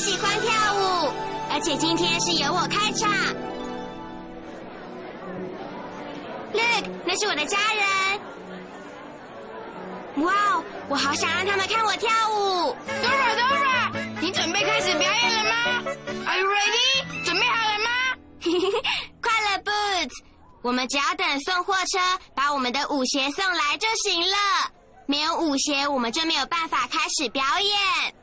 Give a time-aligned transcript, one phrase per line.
[0.00, 1.12] 喜欢跳舞，
[1.52, 3.10] 而且今天是由我开场。
[6.54, 7.84] Look，那是我的家人。
[10.24, 12.74] 哇哦，我好想让他们看我跳舞。
[13.02, 15.82] Dora Dora，你准备开始表演了吗
[16.26, 17.24] ？Are you ready？
[17.26, 17.90] 准备好了吗？
[19.20, 20.14] 快乐 Boots，
[20.62, 21.98] 我们只要等送货车
[22.34, 24.72] 把我们的舞鞋送来就行了。
[25.04, 28.14] 没有舞鞋，我们就没有办法开始表演。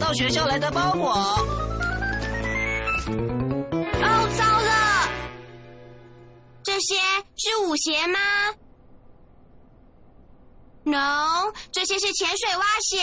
[0.00, 1.12] 到学校来的包裹。
[4.02, 5.08] 哦，糟了，
[6.62, 6.96] 这些
[7.36, 8.18] 是舞鞋吗
[10.84, 12.96] ？No，这些是潜水蛙鞋。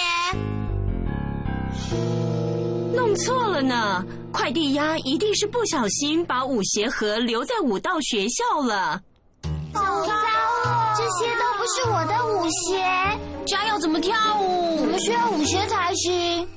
[2.94, 4.04] 弄错了呢！
[4.34, 9.02] 快递鸭一定是不小心把舞鞋盒留在舞蹈学校了。
[9.74, 10.94] 好糟哦！
[10.98, 12.84] 这些都不是我的舞鞋，
[13.46, 14.82] 这样要怎么跳舞？
[14.82, 16.48] 我们需要舞鞋才行。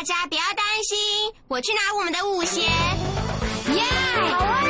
[0.00, 0.96] 大家不要担心，
[1.46, 2.62] 我去拿我们的舞鞋。
[2.62, 3.84] 耶！
[4.30, 4.62] 好啊，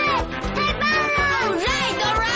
[0.57, 1.55] 太棒了！
[1.55, 1.71] 来
[2.01, 2.35] ，Dora。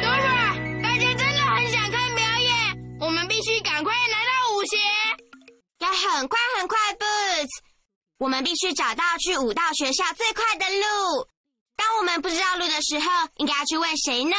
[0.00, 4.76] Dora，大家真的很想看表演，我们必须赶快拿到舞鞋。
[5.80, 7.50] 要很快很快，Boots。
[8.18, 11.28] 我们必须找到去舞蹈学校最快的路。
[11.74, 14.36] 当我们不知道路的时候，应该要去问谁呢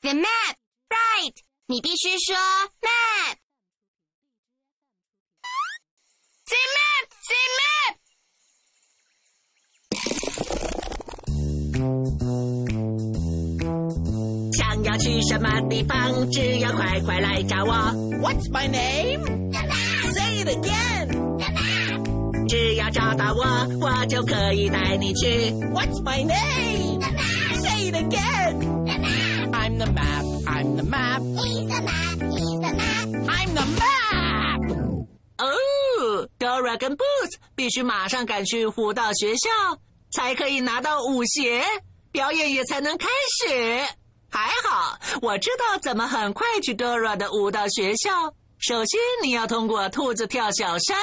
[0.00, 0.56] ？The map,
[0.88, 1.34] right？
[1.66, 2.34] 你必须说
[2.80, 3.36] map。
[14.53, 17.73] 想要去什么地方，只要快快来找我。
[18.21, 19.51] What's my name?
[20.13, 22.47] Say it again.
[22.47, 23.43] 只要找到我，
[23.79, 25.51] 我就可以带你去。
[25.73, 27.01] What's my name?
[27.61, 28.59] Say it again.
[29.51, 30.25] I'm the map.
[30.45, 31.21] I'm the map.
[31.21, 32.04] He's the map,
[36.66, 39.78] 哦，Dora 跟 Boots 必须马上赶去舞蹈学校，
[40.12, 41.62] 才可以拿到舞鞋，
[42.10, 43.06] 表演也才能开
[43.46, 43.80] 始。
[44.28, 48.34] 还好，我知道怎么很快去 Dora 的舞蹈学校。
[48.58, 50.96] 首先，你要通过兔子跳小山，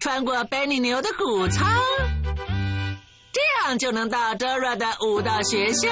[0.00, 1.68] 穿过 Benny 牛的谷仓，
[3.32, 5.88] 这样就能到 Dora 的舞蹈学校。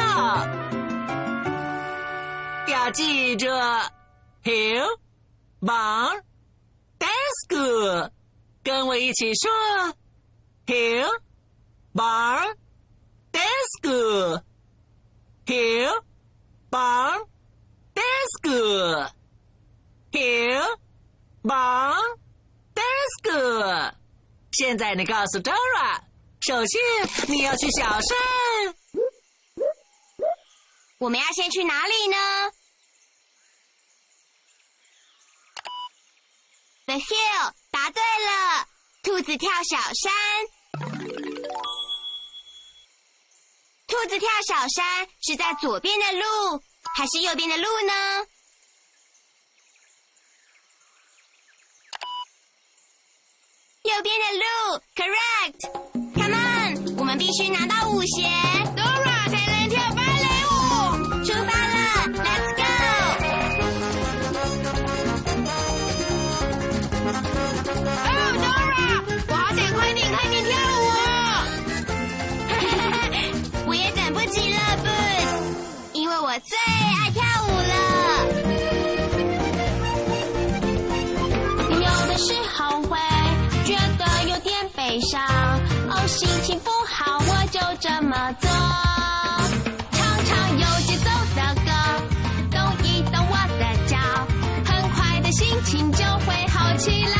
[2.68, 3.46] 要记住
[4.44, 4.86] ，hill
[5.60, 6.22] Bar
[6.98, 8.10] dance school，
[8.62, 9.50] 跟我一起说
[10.66, 11.08] ，hill
[11.94, 12.56] bar
[13.32, 14.42] dance school
[15.46, 16.04] hill
[16.70, 17.26] bar
[17.94, 19.10] dance school
[20.12, 20.78] hill
[21.42, 21.94] bar
[22.74, 23.92] dance school
[24.52, 26.00] 现在你告诉 Dora，
[26.40, 26.80] 首先
[27.28, 28.16] 你要去小山。
[30.98, 32.16] 我们要先去哪里呢
[36.98, 38.66] hill，答对了，
[39.02, 40.12] 兔子跳小山。
[43.86, 46.62] 兔子跳小山是在左边的路
[46.94, 48.26] 还是右边的路呢？
[53.84, 54.44] 右边的路
[54.94, 55.60] ，correct。
[56.14, 58.67] Come on，我们必须拿到舞鞋。
[95.68, 97.18] 情就会好起来。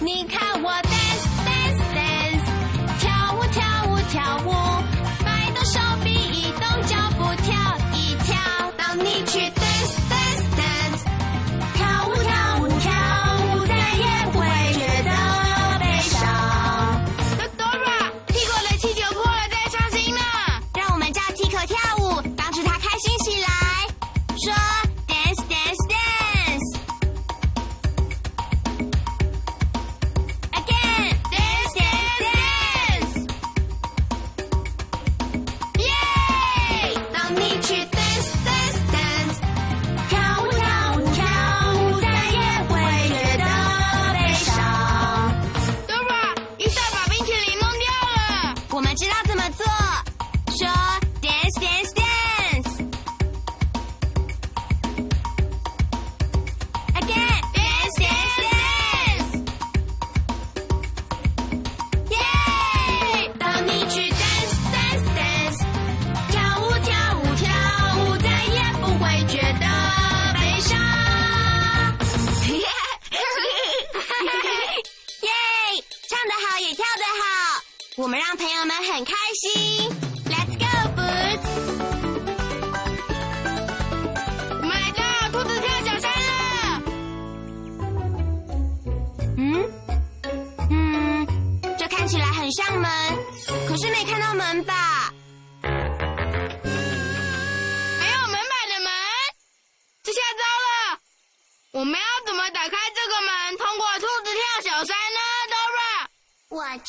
[0.00, 0.57] 你看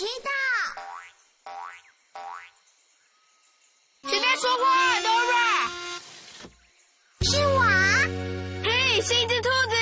[0.10, 0.32] 我知道，
[4.10, 4.64] 谁在说话
[5.02, 5.70] ，Dora？
[7.22, 7.62] 是我。
[8.64, 9.76] 嘿，是一只兔子。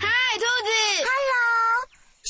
[0.00, 0.08] 嗨，
[0.38, 0.70] 兔子。
[1.04, 1.38] Hello，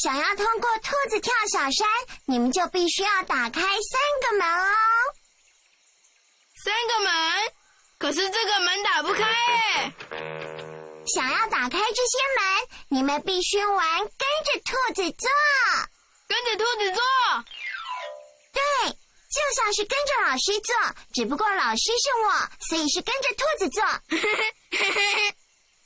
[0.02, 1.88] 想要通过兔子跳小山，
[2.26, 4.74] 你们就必须要打开三个门哦。
[6.64, 7.12] 三个门，
[7.98, 9.92] 可是这个门打不开哎。
[11.14, 15.30] 想要打开这些门，你们必须玩跟着兔子做。
[16.28, 17.00] 跟着兔子做。
[19.28, 20.74] 对，就像是跟着老师做，
[21.12, 22.30] 只不过老师是我，
[22.68, 23.82] 所以是跟着兔子做。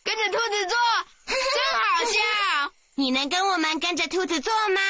[0.03, 0.77] 跟着兔子做，
[1.27, 1.37] 真
[1.81, 2.73] 好笑。
[2.95, 4.81] 你能跟我们跟着兔子做吗？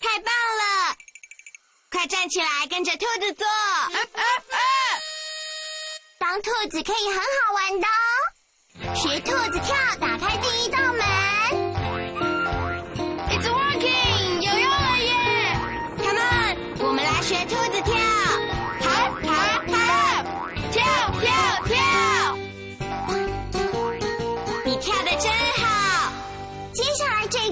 [0.00, 0.96] 太棒了！
[1.90, 3.46] 快站起来，跟着兔子做。
[3.46, 4.58] 啊啊啊！
[6.18, 8.94] 当兔子可以很好玩的哦。
[8.94, 11.09] 学兔子跳，打开第一道门。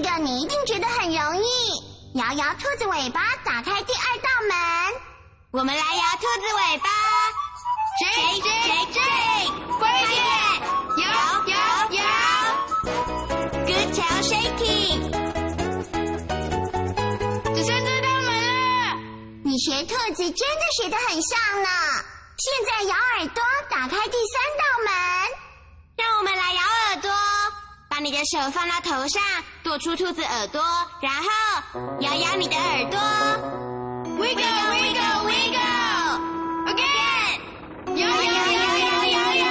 [0.01, 1.49] 这个你一定觉得很容易，
[2.13, 4.55] 摇摇兔子尾巴，打开第二道门。
[5.51, 6.89] 我们来摇兔子尾巴
[7.99, 8.07] 追
[8.39, 8.49] 追追，
[8.93, 9.01] 追，
[9.77, 10.17] 快点，
[10.99, 11.03] 摇
[11.47, 11.53] 摇
[11.91, 11.99] 摇
[13.65, 15.11] ！Good tail shaking。
[17.53, 18.95] 只剩这道门了。
[19.43, 21.69] 你学兔子真的学得很像呢。
[22.37, 24.93] 现在摇耳朵，打开第三道门。
[25.97, 27.11] 让我们来摇耳朵，
[27.89, 29.21] 把你的手放到头上，
[29.69, 30.59] 剁出兔子耳朵，
[30.99, 31.29] 然后
[31.99, 32.99] 摇摇你的耳朵。
[34.17, 34.41] Wiggle
[34.73, 36.17] wiggle wiggle
[36.65, 37.39] again！
[37.95, 39.45] 摇摇摇摇摇摇！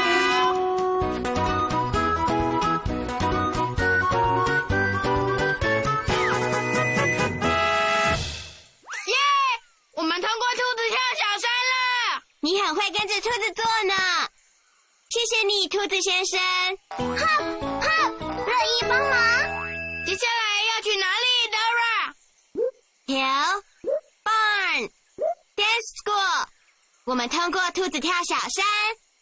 [9.06, 9.14] 耶！
[9.94, 11.78] 我们通过兔子跳小山了。
[12.40, 13.94] 你很会跟着兔子做呢，
[15.10, 16.40] 谢谢你，兔子先生。
[16.96, 17.16] 哼
[17.80, 18.27] 哼，
[27.08, 28.62] 我们通过兔子跳小山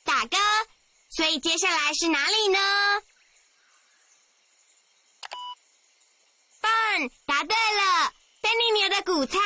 [0.02, 0.36] 打歌，
[1.08, 2.58] 所以接下来是哪里呢
[6.60, 8.12] ？Barn，答对了，
[8.42, 9.40] 贝尼牛的谷仓。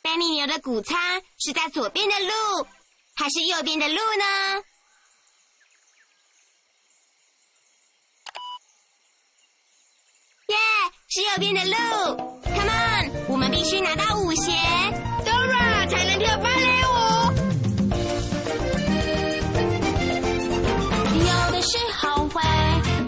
[0.00, 0.98] 贝尼牛的谷仓
[1.38, 2.66] 是在左边的路，
[3.14, 4.64] 还是右边的路呢？
[10.46, 10.56] 耶
[11.10, 12.16] 是右边的路。
[12.44, 15.11] Come on，我们必须拿到舞鞋。
[15.92, 16.90] 才能跳芭蕾舞。
[21.18, 22.40] 有的时候会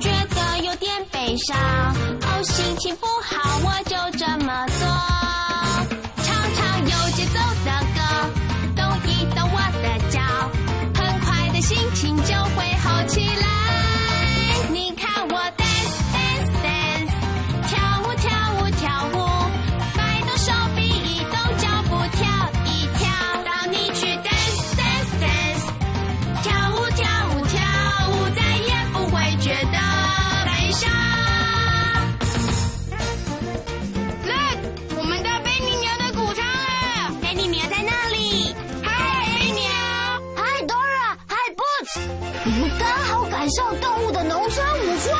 [0.00, 4.86] 觉得有点悲伤，哦，心情不好我就这么做，
[43.30, 45.10] 感受动物的农村舞会。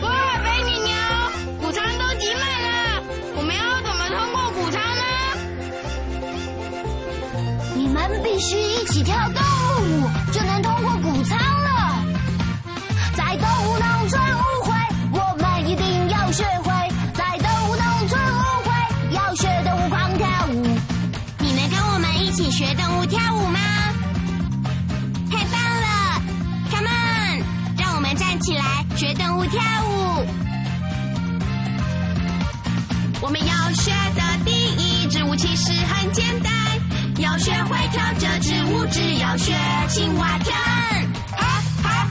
[0.00, 0.08] 哇，
[0.44, 0.92] 贝尼牛，
[1.60, 3.02] 谷仓都挤满了，
[3.36, 5.02] 我们要怎么通过谷仓呢？
[7.74, 9.41] 你们必须一起跳动
[35.42, 36.52] 其实很简单，
[37.18, 39.52] 要学会跳这支舞，只要学
[39.88, 40.54] 青蛙跳。
[41.36, 42.08] 哈哈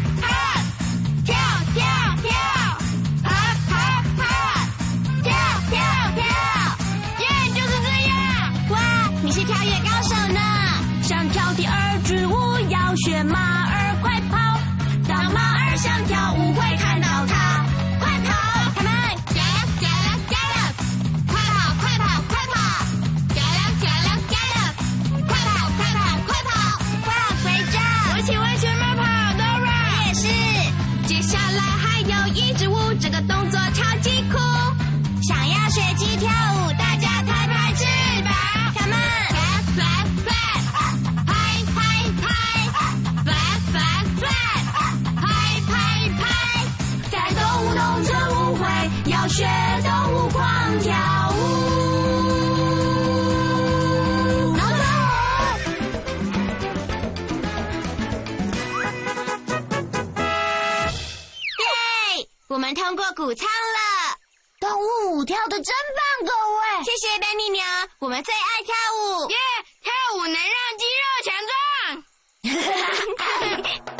[63.22, 64.18] 谷仓了，
[64.60, 66.84] 动物舞跳的真棒，各位！
[66.84, 67.64] 谢谢丹尼牛，
[68.00, 69.30] 我们最爱跳舞。
[69.30, 69.38] 耶，
[69.84, 70.42] 跳舞能让
[70.80, 72.04] 肌肉强壮。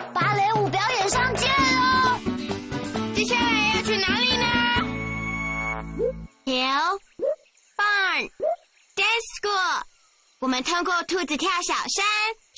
[0.12, 2.20] 芭蕾舞表演上见喽！
[3.16, 4.48] 接下来要去哪里呢
[6.46, 7.00] ？Hill
[7.78, 8.32] Barn
[8.96, 9.84] Dance School，
[10.40, 12.04] 我们通过兔子跳小山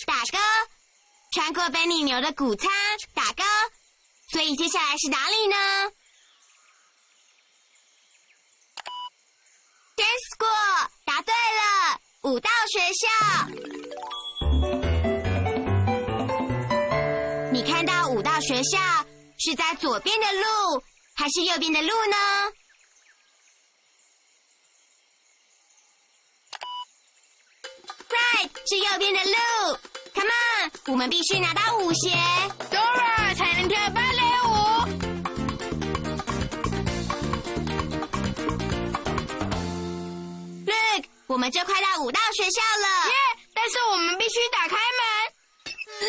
[0.08, 0.38] 打歌，
[1.34, 2.72] 穿过贝尼牛的谷仓
[3.14, 3.44] 打歌，
[4.32, 5.92] 所以接下来是哪里呢
[9.96, 11.36] ？Dance School，答对
[12.24, 13.08] 舞蹈学校。
[17.52, 18.80] 你看到舞蹈学校
[19.38, 20.82] 是在左边的路
[21.16, 22.18] 还是右边的路呢
[28.66, 29.78] 是右边的路。
[30.14, 32.10] Come on，我们必须拿到舞鞋。
[32.72, 34.13] Dora 才能跳芭
[41.28, 42.88] 我们就快到武道学校了。
[43.10, 43.14] 耶！
[43.56, 45.04] 但是我们必须打开门。
[46.00, 46.04] 嗯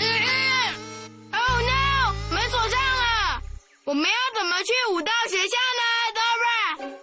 [0.00, 0.04] 嗯
[1.32, 2.12] Oh no！
[2.30, 3.40] 门锁上了。
[3.84, 5.82] 我们要怎么去武道学校呢
[6.16, 7.00] ，Dora？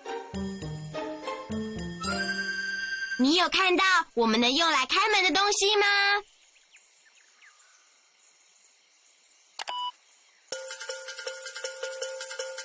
[3.19, 3.83] 你有看到
[4.13, 5.85] 我们能用来开门的东西吗？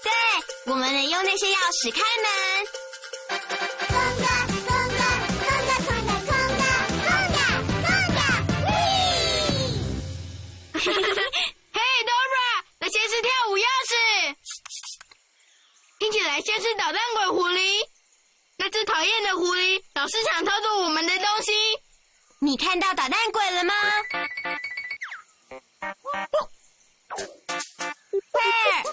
[0.02, 0.12] 对，
[0.66, 2.83] 我们能用那些钥匙开门。
[12.04, 14.36] Dora，那些是跳舞钥匙，
[15.98, 17.80] 听起来像是捣蛋鬼狐狸。
[18.56, 21.52] 那只讨厌的狐狸老是想偷走我们的东西。
[22.40, 23.74] 你看到捣蛋鬼了吗
[28.32, 28.84] ？Where？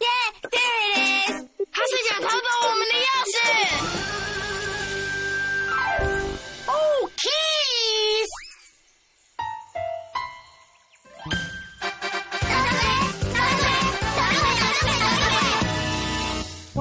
[0.00, 1.32] 耶、yeah,，There it is！
[1.72, 3.99] 他是想偷走我们的钥匙。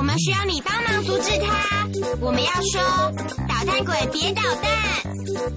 [0.09, 1.87] 我们需要你帮忙阻止他。
[2.19, 2.81] 我们要说：
[3.47, 4.65] 捣蛋鬼别捣蛋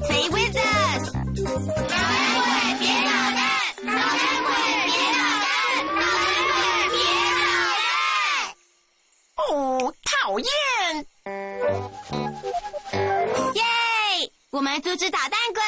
[0.06, 1.11] ，Say with us！
[1.11, 3.40] 捣蛋鬼别捣蛋，
[3.80, 4.52] 捣蛋鬼
[4.85, 5.49] 别捣蛋，
[5.88, 6.52] 捣蛋鬼
[6.92, 7.00] 别
[7.40, 7.40] 捣
[7.80, 7.88] 蛋。
[9.49, 9.49] 哦，
[10.04, 10.47] 讨厌！
[13.54, 13.62] 耶！
[14.50, 15.62] 我们阻止捣蛋鬼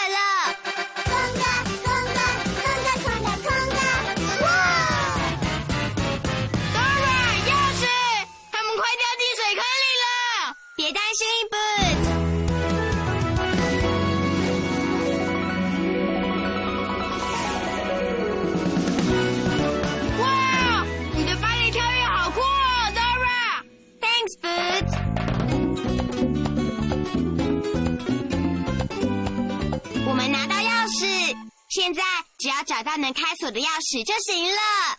[33.44, 34.98] 锁的钥匙就行了。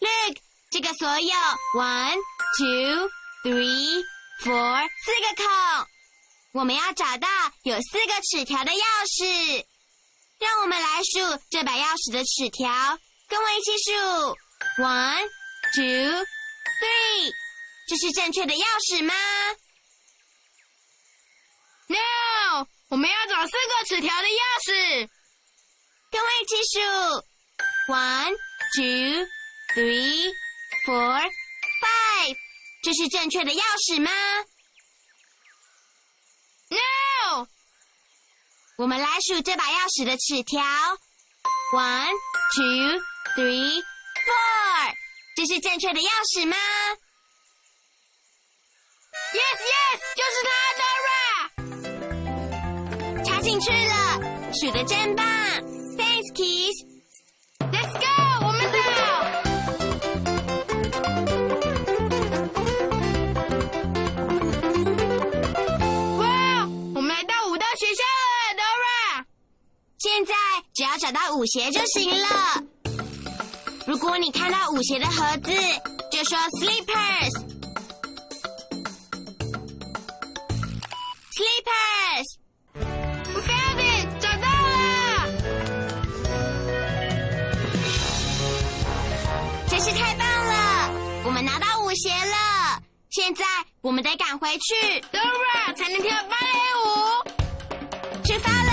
[0.00, 0.38] Look，
[0.72, 1.32] 这个锁有
[1.78, 2.16] one、
[2.58, 3.08] two、
[3.44, 4.02] three、
[4.42, 5.46] four 四个孔。
[6.54, 7.28] 我们要找到
[7.62, 9.64] 有四个齿条的钥匙。
[10.40, 12.98] 让我们来数这把钥匙的齿条，
[13.28, 13.92] 跟我一起数
[14.82, 15.28] ：one、
[15.76, 16.26] two、
[16.80, 17.32] three。
[17.86, 19.14] 这是正确的钥匙吗
[21.86, 25.08] ？No，我们要找四个齿条的钥匙。
[26.10, 27.29] 跟我一起数
[27.90, 28.34] ：one、
[28.76, 29.26] two、
[29.74, 30.32] three、
[30.86, 31.20] four、
[31.82, 32.36] five。
[32.82, 34.10] 这是正确的钥匙吗
[36.70, 37.46] ？No。
[38.78, 40.62] 我们来数这把钥匙的齿条
[41.72, 42.14] ：one、
[42.54, 43.00] two、
[43.36, 44.94] three、four。
[45.36, 46.56] 这是正确的钥匙吗
[49.32, 51.18] ？Yes, yes，就是它，Dora。
[53.24, 55.39] 插进去了，数的真棒
[70.20, 70.34] 现在
[70.74, 72.62] 只要找到舞鞋就行了。
[73.86, 75.50] 如果你看到舞鞋的盒子，
[76.12, 77.30] 就说 Slippers。
[81.38, 85.26] Slippers，We found it，找到了！
[89.70, 90.90] 真是太棒了，
[91.24, 92.82] 我们拿到舞鞋了。
[93.08, 93.46] 现在
[93.80, 96.78] 我们得赶回去，Dora 才能跳芭蕾舞。
[98.22, 98.72] 出发了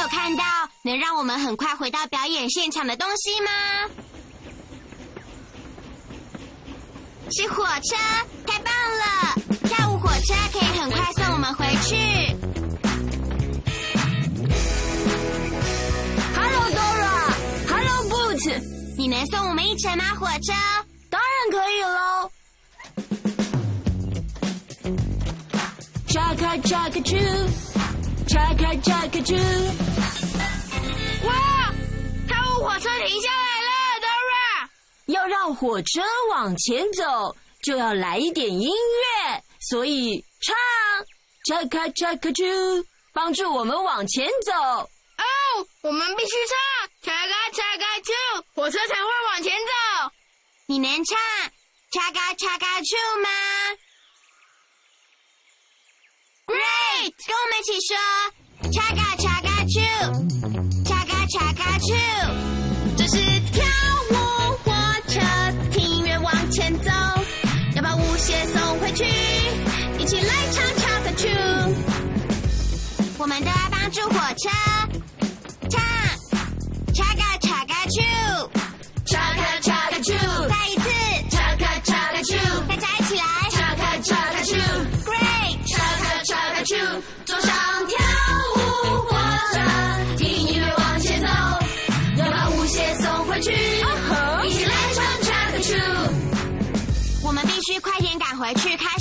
[0.00, 0.42] 有看到
[0.82, 3.50] 能让我们很快回到表演现场的东西吗？
[7.30, 7.96] 是火车，
[8.46, 9.34] 太棒了！
[9.68, 11.96] 跳舞火车可以很快送我们回去。
[16.34, 18.58] Hello Dora，Hello Boots，
[18.96, 20.14] 你能送我们一程吗？
[20.14, 20.52] 火车？
[21.10, 22.30] 当然可以喽。
[26.08, 26.58] Chaka
[28.30, 29.34] 叉开叉开猪。
[31.26, 31.74] 哇，
[32.28, 34.68] 他们火车停下来了，Dora。
[35.06, 40.54] 要让火车往前走，就要来一点音乐，所以唱
[41.44, 42.44] 叉开叉开猪，
[43.12, 44.52] 帮助我们往前走。
[44.52, 44.86] 哦，
[45.82, 48.12] 我们必须唱叉开叉开猪，
[48.54, 50.12] 火车才会往前走。
[50.66, 51.18] 你能唱
[51.90, 53.28] 叉开叉开猪吗？
[56.50, 57.94] ？Great，跟我们一起说
[58.72, 62.34] ，Chaka Chaka Choo，Chaka Chaka Choo，
[62.96, 63.14] 这是
[63.52, 63.62] 跳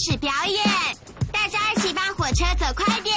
[0.10, 0.66] 始表演，
[1.32, 3.16] 大家一起帮火车走快点，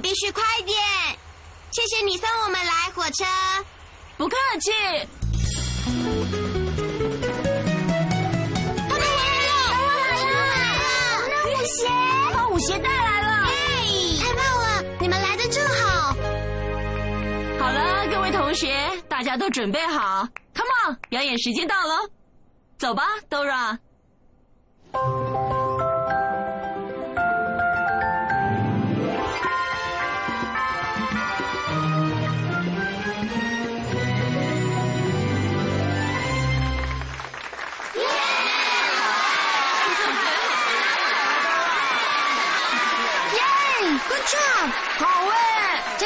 [0.00, 0.76] 必须快点，
[1.70, 3.24] 谢谢你送我们来火车，
[4.16, 4.70] 不客气。
[8.88, 9.50] 他们来了，
[10.18, 10.84] 他们来了
[11.28, 11.88] 那舞鞋，
[12.34, 13.46] 把舞鞋带来了。
[14.20, 16.14] 太棒了，你们来的正好。
[17.58, 22.10] 好了，各位同学，大家都准备好，Come on，表演时间到了，
[22.78, 23.78] 走吧，Dora。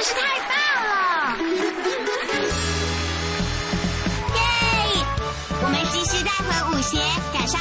[0.01, 1.37] 真是太棒了！
[4.35, 4.41] 耶！
[5.63, 6.97] 我们及时带回舞鞋，
[7.35, 7.61] 赶上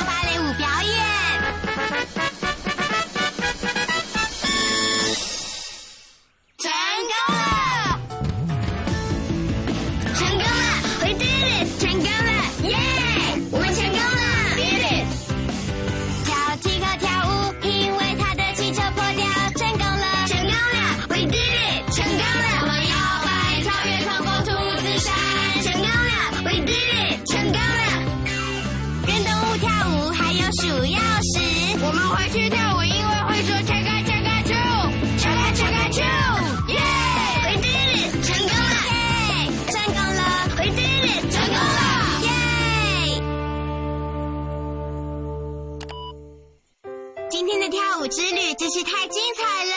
[48.09, 49.75] 之旅真是太精彩了！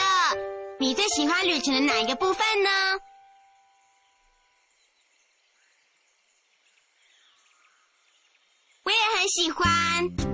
[0.79, 2.69] 你最喜欢旅程的哪一个部分呢？
[8.83, 9.71] 我也很喜欢。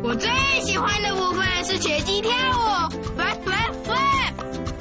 [0.02, 0.32] 我最
[0.62, 4.34] 喜欢的部分是学鸡跳舞，flip flip flip。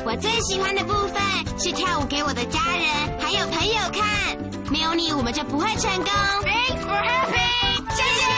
[0.04, 1.20] 我最喜欢的部分
[1.58, 4.38] 是跳舞给我的家人还有朋友看，
[4.70, 6.04] 没有你我们就不会成功。
[6.04, 8.37] Thanks for helping，谢谢。